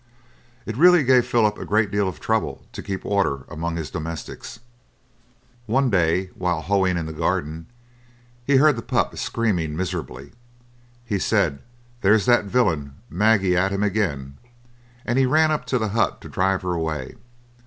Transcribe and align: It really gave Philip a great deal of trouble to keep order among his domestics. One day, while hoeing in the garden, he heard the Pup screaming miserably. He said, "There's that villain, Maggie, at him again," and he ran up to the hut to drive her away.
It 0.65 0.75
really 0.77 1.03
gave 1.03 1.27
Philip 1.27 1.59
a 1.59 1.63
great 1.63 1.91
deal 1.91 2.07
of 2.07 2.19
trouble 2.19 2.65
to 2.73 2.81
keep 2.81 3.05
order 3.05 3.43
among 3.47 3.75
his 3.75 3.91
domestics. 3.91 4.59
One 5.67 5.91
day, 5.91 6.31
while 6.33 6.63
hoeing 6.63 6.97
in 6.97 7.05
the 7.05 7.13
garden, 7.13 7.67
he 8.43 8.55
heard 8.55 8.77
the 8.77 8.81
Pup 8.81 9.15
screaming 9.19 9.77
miserably. 9.77 10.31
He 11.05 11.19
said, 11.19 11.59
"There's 12.01 12.25
that 12.25 12.45
villain, 12.45 12.95
Maggie, 13.11 13.55
at 13.55 13.71
him 13.71 13.83
again," 13.83 14.39
and 15.05 15.19
he 15.19 15.27
ran 15.27 15.51
up 15.51 15.65
to 15.67 15.77
the 15.77 15.89
hut 15.89 16.19
to 16.21 16.29
drive 16.29 16.63
her 16.63 16.73
away. 16.73 17.13